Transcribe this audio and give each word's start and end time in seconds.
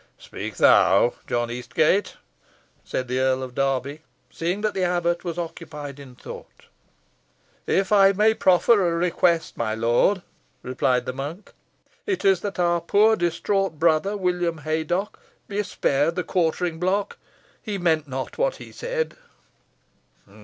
"Speak 0.17 0.55
thou, 0.55 1.13
John 1.27 1.51
Eastgate," 1.51 2.15
said 2.83 3.07
the 3.07 3.19
Earl 3.19 3.43
of 3.43 3.53
Derby, 3.53 4.01
seeing 4.31 4.61
that 4.61 4.73
the 4.73 4.83
abbot 4.83 5.23
was 5.23 5.37
occupied 5.37 5.99
in 5.99 6.15
thought. 6.15 6.65
"If 7.67 7.91
I 7.91 8.11
may 8.11 8.33
proffer 8.33 8.87
a 8.89 8.95
request, 8.95 9.57
my 9.57 9.75
lord," 9.75 10.23
replied 10.63 11.05
the 11.05 11.13
monk, 11.13 11.53
"it 12.07 12.25
is 12.25 12.39
that 12.41 12.57
our 12.57 12.81
poor 12.81 13.15
distraught 13.15 13.77
brother, 13.77 14.17
William 14.17 14.61
Haydocke, 14.65 15.19
be 15.47 15.61
spared 15.61 16.15
the 16.15 16.23
quartering 16.23 16.79
block. 16.79 17.19
He 17.61 17.77
meant 17.77 18.07
not 18.07 18.39
what 18.39 18.55
he 18.55 18.71
said." 18.71 19.15